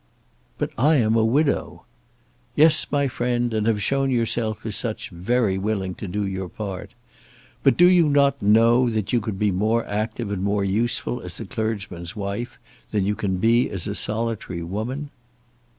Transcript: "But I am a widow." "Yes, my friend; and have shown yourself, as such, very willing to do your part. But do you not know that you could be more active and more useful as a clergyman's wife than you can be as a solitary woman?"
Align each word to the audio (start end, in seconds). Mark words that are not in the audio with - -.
"But 0.57 0.71
I 0.79 0.95
am 0.95 1.15
a 1.15 1.23
widow." 1.23 1.85
"Yes, 2.55 2.87
my 2.91 3.07
friend; 3.07 3.53
and 3.53 3.67
have 3.67 3.83
shown 3.83 4.09
yourself, 4.09 4.65
as 4.65 4.75
such, 4.75 5.11
very 5.11 5.59
willing 5.59 5.93
to 5.93 6.07
do 6.07 6.25
your 6.25 6.49
part. 6.49 6.95
But 7.61 7.77
do 7.77 7.85
you 7.85 8.09
not 8.09 8.41
know 8.41 8.89
that 8.89 9.13
you 9.13 9.21
could 9.21 9.37
be 9.37 9.51
more 9.51 9.85
active 9.85 10.31
and 10.31 10.41
more 10.41 10.63
useful 10.63 11.21
as 11.21 11.39
a 11.39 11.45
clergyman's 11.45 12.15
wife 12.15 12.57
than 12.89 13.05
you 13.05 13.13
can 13.13 13.37
be 13.37 13.69
as 13.69 13.85
a 13.85 13.93
solitary 13.93 14.63
woman?" 14.63 15.11